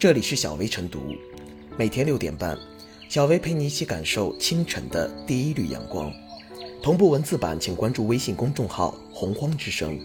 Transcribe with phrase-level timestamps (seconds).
[0.00, 0.98] 这里是小薇晨读，
[1.76, 2.58] 每天六点半，
[3.10, 6.10] 小薇陪你一起感受清晨的第一缕阳光。
[6.82, 10.00] 同步文字版，请关注微信公众号“洪荒之声”。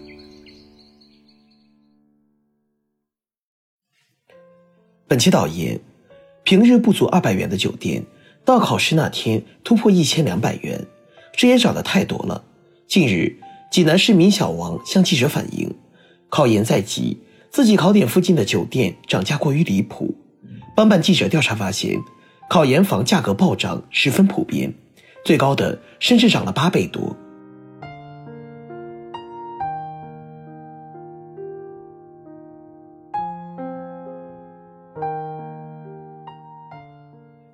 [5.08, 5.80] 本期导言：
[6.44, 8.04] 平日不足二百元的酒店，
[8.44, 10.86] 到考试那天突破一千两百元，
[11.32, 12.44] 这也涨得太多了。
[12.86, 13.34] 近日，
[13.70, 15.74] 济南市民小王向记者反映，
[16.28, 17.16] 考研在即。
[17.50, 20.14] 自己考点附近的酒店涨价过于离谱，
[20.76, 21.98] 帮办记者调查发现，
[22.50, 24.74] 考研房价格暴涨十分普遍，
[25.24, 27.16] 最高的甚至涨了八倍多。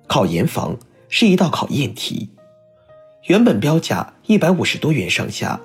[0.05, 0.77] 考研房
[1.09, 2.29] 是一道考验题，
[3.27, 5.59] 原本标价一百五十多元上下，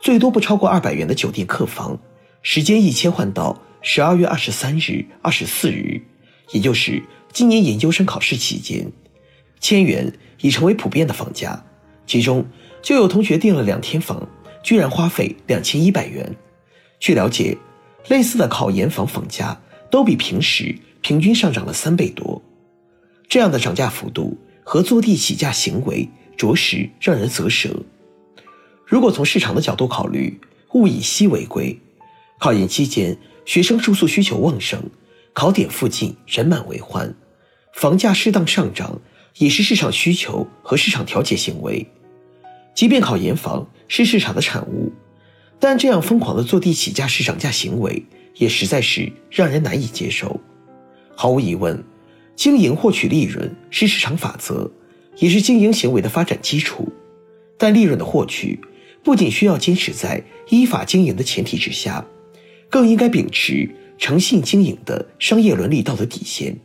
[0.00, 1.96] 最多不超过二百元的酒店客房，
[2.44, 3.60] 时间一切换到。
[3.86, 6.00] 十二月二十三日、二十四日，
[6.52, 8.90] 也就是今年研究生考试期间，
[9.60, 11.62] 千元已成为普遍的房价。
[12.06, 12.46] 其中
[12.80, 14.26] 就有同学订了两天房，
[14.62, 16.34] 居然花费两千一百元。
[16.98, 17.58] 据了解，
[18.08, 22.42] 类似的考研房房价都比平时平均上涨了三倍多。
[23.28, 27.68] 这样的涨价幅度和坐地起价行为，着实让人啧舌。
[28.86, 30.40] 如果从市场的角度考虑，
[30.72, 31.78] 物以稀为贵，
[32.38, 33.16] 考研期间。
[33.46, 34.82] 学生住宿需求旺盛，
[35.34, 37.14] 考点附近人满为患，
[37.74, 39.02] 房价适当上涨
[39.36, 41.86] 也是市场需求和市场调节行为。
[42.74, 44.90] 即便考研房是市场的产物，
[45.60, 48.02] 但这样疯狂的坐地起价式涨价行为
[48.36, 50.40] 也实在是让人难以接受。
[51.14, 51.84] 毫无疑问，
[52.34, 54.72] 经营获取利润是市场法则，
[55.18, 56.90] 也是经营行为的发展基础。
[57.58, 58.58] 但利润的获取
[59.02, 62.02] 不仅需要坚持在依法经营的前提之下。
[62.74, 66.58] 更应该秉持诚信经营的商业伦理道德底线，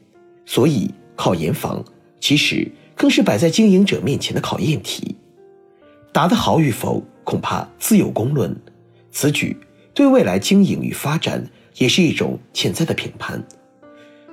[0.43, 1.85] 所以考研房
[2.19, 5.15] 其实更是摆在经营者面前的考验题，
[6.11, 8.59] 答得好与否恐怕自有公论。
[9.11, 9.55] 此举
[9.93, 11.47] 对未来经营与发展
[11.77, 13.47] 也是一种潜在的评判。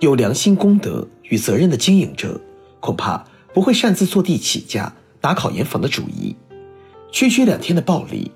[0.00, 2.40] 有良心、公德与责任的经营者，
[2.80, 3.22] 恐怕
[3.52, 4.90] 不会擅自坐地起价
[5.20, 6.34] 打考研房的主意。
[7.12, 8.30] 区区两天的暴利，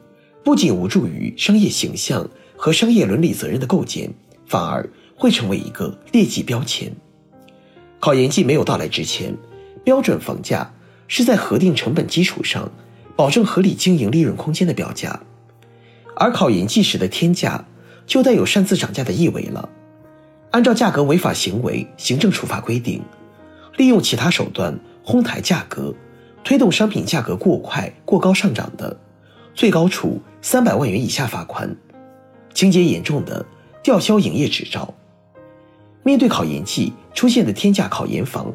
[0.45, 2.29] 不仅无助于商业形象。
[2.63, 4.13] 和商业伦理责任的构建，
[4.45, 6.93] 反而会成为一个劣迹标签。
[7.99, 9.35] 考研季没有到来之前，
[9.83, 10.71] 标准房价
[11.09, 12.71] 是在核定成本基础上，
[13.17, 15.19] 保证合理经营利润空间的标价，
[16.15, 17.65] 而考研季时的天价
[18.07, 19.67] 就带有擅自涨价的意味了。
[20.51, 23.01] 按照价格违法行为行政处罚规定，
[23.79, 25.95] 利用其他手段哄抬价格，
[26.45, 28.95] 推动商品价格过快过高上涨的，
[29.55, 31.75] 最高处三百万元以下罚款。
[32.55, 33.45] 情节严重的，
[33.83, 34.93] 吊销营业执照。
[36.03, 38.53] 面对考研季出现的天价考研房，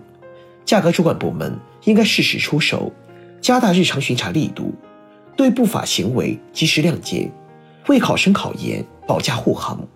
[0.65, 2.91] 价格主管部门应该适时出手，
[3.39, 4.73] 加大日常巡查力度，
[5.35, 7.31] 对不法行为及时谅解，
[7.87, 9.87] 为考生考研保驾护航。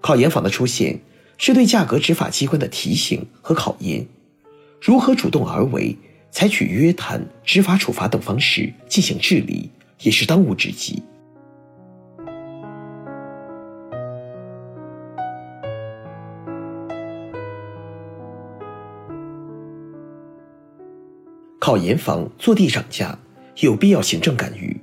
[0.00, 1.00] 考研房的出现
[1.36, 4.06] 是对价格执法机关的提醒和考验，
[4.80, 5.96] 如何主动而为，
[6.30, 9.70] 采取约谈、执法处罚等方式进行治理，
[10.02, 11.02] 也是当务之急。
[21.68, 23.18] 考研房坐地涨价，
[23.58, 24.74] 有必要行政干预。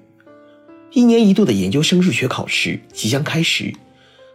[0.92, 3.74] 一年一度的研究生入学考试即将开始，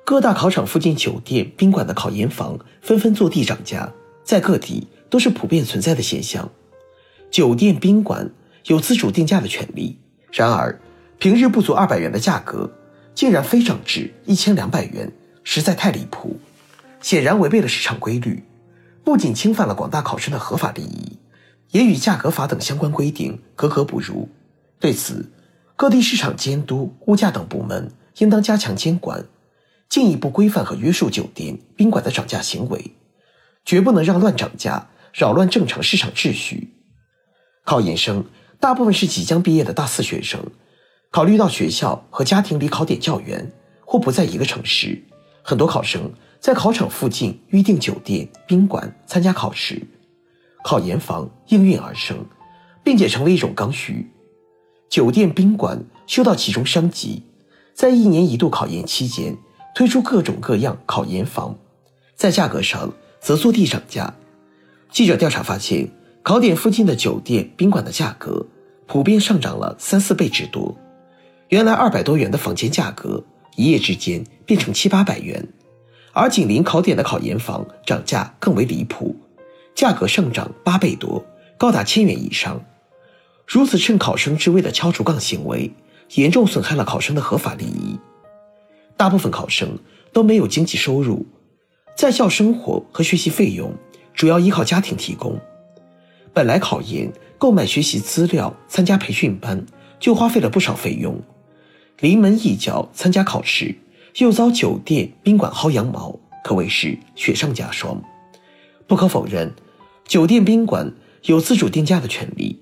[0.05, 3.93] 各大考场附近酒店、宾馆的考研房纷纷坐地涨价，
[4.25, 6.51] 在各地都是普遍存在的现象。
[7.31, 8.29] 酒店、宾馆
[8.65, 9.97] 有自主定价的权利，
[10.33, 10.77] 然而
[11.21, 12.69] 平日不足二百元的价格，
[13.15, 15.13] 竟然飞涨至一千两百元，
[15.45, 16.41] 实在太离谱，
[17.01, 18.43] 显然违背了市场规律，
[19.05, 21.17] 不仅侵犯了广大考生的合法利益。
[21.71, 24.29] 也与价格法等相关规定格格不入。
[24.79, 25.31] 对此，
[25.77, 29.25] 各地市场监督、物价等部门应当加强监管，
[29.89, 32.93] 进一步规范和约束酒店、宾馆的涨价行为，
[33.65, 36.75] 绝不能让乱涨价扰乱正常市场秩序。
[37.65, 38.25] 考研生
[38.59, 40.45] 大部分是即将毕业的大四学生，
[41.11, 43.53] 考虑到学校和家庭离考点较远
[43.85, 45.03] 或不在一个城市，
[45.43, 49.87] 很多考生在考场附近预订酒店、宾馆参加考试。
[50.63, 52.17] 考研房应运而生，
[52.83, 54.11] 并且成为一种刚需。
[54.89, 57.23] 酒店、宾馆修到其中升级，
[57.75, 59.37] 在一年一度考研期间
[59.75, 61.57] 推出各种各样考研房，
[62.17, 64.13] 在价格上则坐地涨价。
[64.91, 65.89] 记者调查发现，
[66.23, 68.45] 考点附近的酒店、宾馆的价格
[68.87, 70.77] 普遍上涨了三四倍之多。
[71.49, 73.25] 原来二百多元的房间价格，
[73.57, 75.47] 一夜之间变成七八百元，
[76.13, 79.15] 而紧邻考点的考研房涨价更为离谱，
[79.75, 81.25] 价格上涨八倍多，
[81.57, 82.63] 高达千元以上。
[83.47, 85.73] 如此趁考生之危的敲竹杠行为，
[86.15, 87.99] 严重损害了考生的合法利益。
[88.97, 89.79] 大部分考生
[90.13, 91.27] 都没有经济收入，
[91.97, 93.73] 在校生活和学习费用
[94.15, 95.41] 主要依靠家庭提供。
[96.33, 99.65] 本来考研购买学习资料、参加培训班
[99.99, 101.21] 就花费了不少费用，
[101.99, 103.75] 临门一脚参加考试，
[104.19, 108.01] 又遭酒店宾馆薅羊毛，可谓是雪上加霜。
[108.91, 109.55] 不可否认，
[110.05, 110.93] 酒店宾馆
[111.23, 112.61] 有自主定价的权利，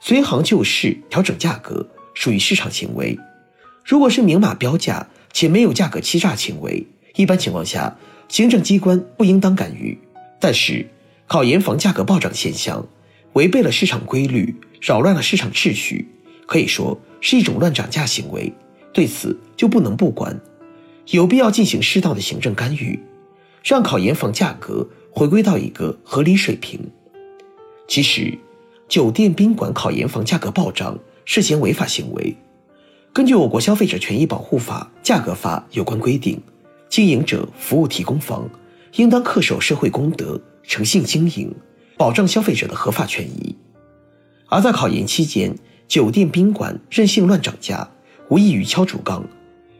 [0.00, 3.18] 随行就市调整价格属于市场行为。
[3.82, 5.08] 如果是明码标价。
[5.32, 7.96] 且没有价格欺诈行为，一般情况下，
[8.28, 9.98] 行政机关不应当干预。
[10.38, 10.86] 但是，
[11.26, 12.86] 考研房价格暴涨现象，
[13.32, 16.06] 违背了市场规律，扰乱了市场秩序，
[16.44, 18.52] 可以说是一种乱涨价行为。
[18.92, 20.38] 对此就不能不管，
[21.06, 23.00] 有必要进行适当的行政干预，
[23.64, 26.80] 让考研房价格回归到一个合理水平。
[27.86, 28.36] 其实，
[28.88, 32.34] 酒店宾馆考研房价格暴涨涉嫌违法行为。
[33.12, 36.40] 根据我国消费者权益保护法、价格法有关规定，
[36.88, 38.48] 经营者、服务提供方
[38.94, 41.54] 应当恪守社会公德、诚信经营，
[41.98, 43.54] 保障消费者的合法权益。
[44.48, 45.54] 而在考研期间，
[45.86, 47.86] 酒店宾馆任性乱涨价，
[48.30, 49.22] 无异于敲竹杠，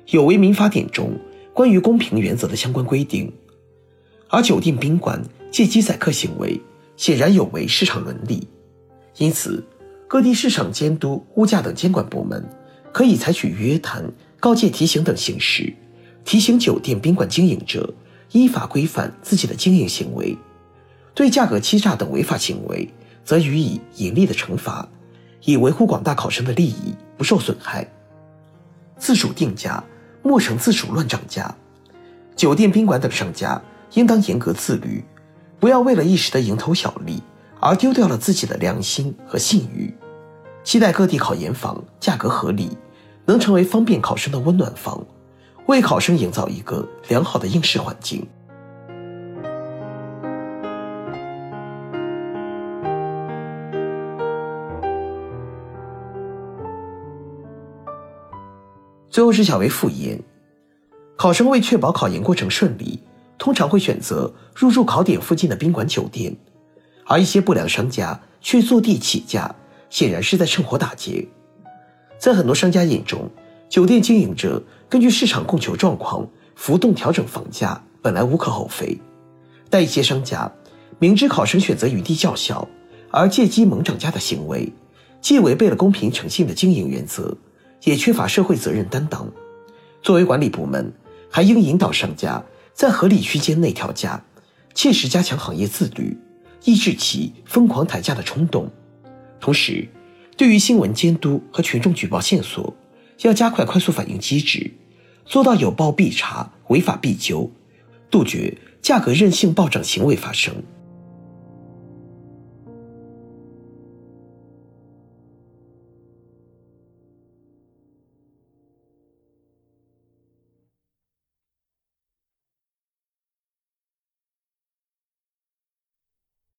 [0.08, 1.18] 有违民法典中
[1.54, 3.32] 关于公平原则的相关规定。
[4.32, 6.58] 而酒店宾馆借机宰客行为，
[6.96, 8.48] 显然有违市场伦理。
[9.18, 9.62] 因此，
[10.08, 12.42] 各地市场监督、物价等监管部门。
[12.92, 14.04] 可以采取约谈、
[14.38, 15.72] 告诫、提醒等形式，
[16.26, 17.94] 提醒酒店宾馆经营者
[18.32, 20.36] 依法规范自己的经营行为；
[21.14, 22.86] 对价格欺诈等违法行为，
[23.24, 24.86] 则予以严厉的惩罚，
[25.44, 27.86] 以维护广大考生的利益不受损害。
[28.98, 29.82] 自主定价，
[30.22, 31.54] 莫成自主乱涨价。
[32.36, 33.58] 酒店宾馆等商家
[33.94, 35.04] 应当严格自律，
[35.60, 37.22] 不要为了一时的蝇头小利
[37.60, 39.94] 而丢掉了自己的良心和信誉。
[40.64, 42.76] 期待各地考研房价格合理，
[43.26, 45.04] 能成为方便考生的温暖房，
[45.66, 48.26] 为考生营造一个良好的应试环境。
[59.10, 60.18] 最后是小微复言，
[61.16, 62.98] 考生为确保考研过程顺利，
[63.42, 66.32] 通常会选择入住考点附近的宾馆酒店，
[67.04, 69.52] 而一些不良商家却坐地起价。
[69.90, 71.26] 显然是在趁火打劫。
[72.18, 73.28] 在很多商家眼中，
[73.68, 76.24] 酒店经营者根据市场供求状况
[76.54, 78.96] 浮动调整房价本来无可厚非，
[79.68, 80.50] 但一些商家
[81.00, 82.66] 明知考生选择余地较小，
[83.10, 84.72] 而借机猛涨价的行为，
[85.20, 87.36] 既违背了公平诚信的经营原则，
[87.82, 89.28] 也缺乏社会责任担当。
[90.00, 90.90] 作为管理部门，
[91.28, 92.42] 还应引导商家
[92.74, 94.24] 在合理区间内调价，
[94.74, 96.16] 切实加强行业自律，
[96.64, 98.70] 抑制其疯狂抬价的冲动。
[99.40, 99.88] 同时，
[100.36, 102.74] 对于新闻监督和群众举报线索，
[103.22, 104.72] 要加快快速反应机制，
[105.26, 107.50] 做到有报必查、违法必究，
[108.10, 110.54] 杜绝价格任性暴涨行为发生。